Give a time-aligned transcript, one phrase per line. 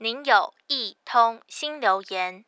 [0.00, 2.44] 您有一通新留言。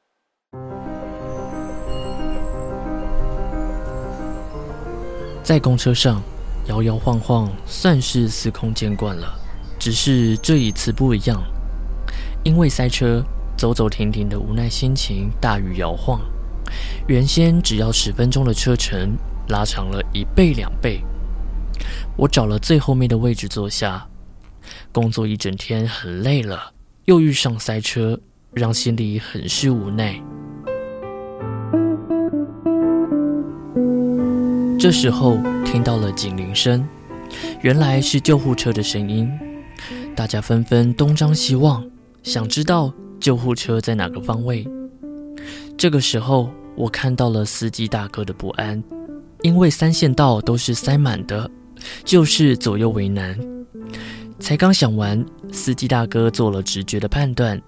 [5.42, 6.22] 在公车上
[6.68, 9.36] 摇摇晃晃，算是司空见惯了。
[9.80, 11.42] 只是这一次不一样，
[12.44, 13.20] 因为塞车，
[13.58, 16.20] 走走停停的无奈心情大于摇晃。
[17.08, 19.16] 原先只要十分钟的车程，
[19.48, 21.02] 拉长了一倍两倍。
[22.16, 24.06] 我找了最后面的位置坐下。
[24.92, 26.74] 工作一整天很累了，
[27.10, 28.16] 又遇上塞车，
[28.52, 30.14] 让心里很是无奈。
[34.78, 36.88] 这时候听到了警铃声，
[37.62, 39.28] 原来是救护车的声音。
[40.14, 41.84] 大家纷纷东张西望，
[42.22, 44.64] 想知道救护车在哪个方位。
[45.76, 48.80] 这个时候，我看到了司机大哥的不安，
[49.42, 51.50] 因为三线道都是塞满的，
[52.04, 53.36] 就是左右为难。
[54.40, 57.60] 才刚想完，司机大哥做了直觉的判断，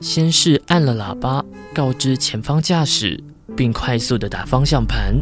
[0.00, 3.22] 先是按了喇叭告知前方驾驶，
[3.56, 5.16] 并快速地打方向盘，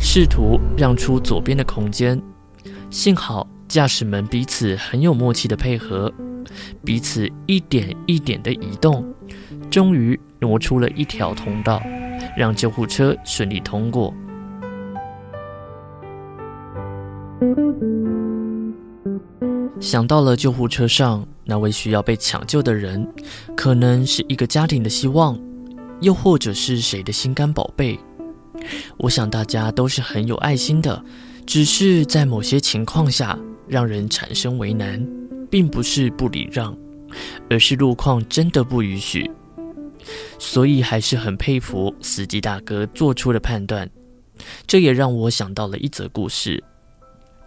[0.00, 2.20] 试图让出左边的空间。
[2.90, 6.12] 幸好驾驶们彼此很有默契的配合，
[6.84, 9.04] 彼此一点一点的移动，
[9.70, 11.80] 终于挪出了一条通道，
[12.36, 14.12] 让救护车顺利通过。
[19.80, 23.06] 想到了救护车上那位需要被抢救的人，
[23.56, 25.38] 可能是一个家庭的希望，
[26.00, 27.98] 又或者是谁的心肝宝贝。
[28.96, 31.04] 我想大家都是很有爱心的，
[31.44, 33.36] 只是在某些情况下
[33.66, 35.04] 让人产生为难，
[35.50, 36.76] 并不是不礼让，
[37.50, 39.28] 而是路况真的不允许。
[40.38, 43.88] 所以还是很佩服司机大哥做出的判断。
[44.66, 46.62] 这也让我想到了一则故事：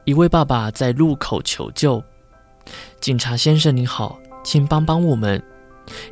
[0.06, 2.02] 一位爸爸在路口求救。
[3.02, 5.42] 警察先生你好，请帮帮我们，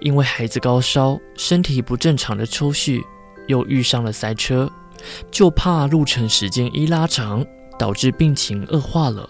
[0.01, 3.03] 因为孩子高烧，身体不正常的抽搐，
[3.47, 4.67] 又遇上了塞车，
[5.29, 7.45] 就怕路程时间一拉长，
[7.77, 9.29] 导致病情恶化了。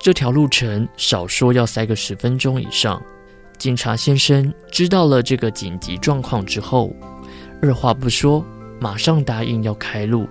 [0.00, 3.00] 这条路程少说要塞个十分钟以上。
[3.58, 6.90] 警察先生知道了这个紧急状况之后，
[7.60, 8.42] 二话不说，
[8.80, 10.26] 马上答应要开路，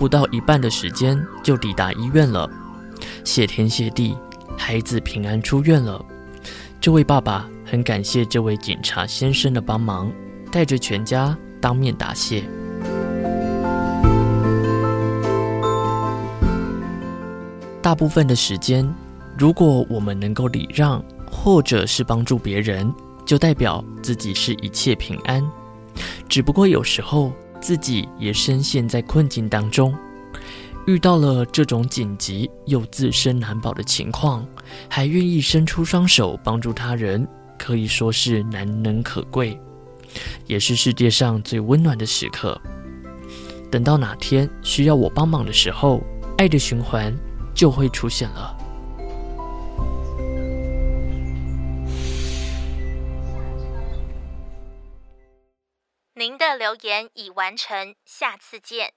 [0.00, 2.50] 不到一半的时间就抵达医院了。
[3.24, 4.16] 谢天谢地。
[4.56, 6.04] 孩子平安出院了，
[6.80, 10.12] 这位爸爸很感谢这位警察先生的帮忙，
[10.52, 12.44] 带着全家当面答谢。
[17.80, 18.88] 大部分的时间，
[19.36, 25.42] 如果我们能够礼让，或者是帮助别人，就代表自己是一切平安。
[26.28, 29.92] 只不过有时候自己也深陷在困境当中。
[30.86, 34.46] 遇到了这种紧急又自身难保的情况，
[34.90, 37.26] 还愿意伸出双手帮助他人，
[37.56, 39.56] 可以说是难能可贵，
[40.46, 42.60] 也是世界上最温暖的时刻。
[43.70, 46.02] 等到哪天需要我帮忙的时候，
[46.36, 47.16] 爱的循环
[47.54, 48.56] 就会出现了。
[56.14, 58.92] 您的留言已完成，下次见。